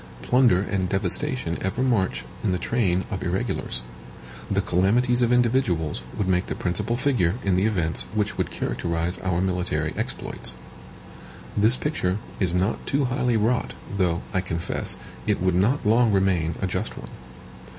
[0.23, 3.83] PLUNDER and devastation ever march in the train of irregulars.
[4.49, 9.19] The calamities of individuals would make the principal figure in the events which would characterize
[9.19, 10.55] our military exploits.
[11.55, 16.55] This picture is not too highly wrought; though, I confess, it would not long remain
[16.63, 17.11] a just one.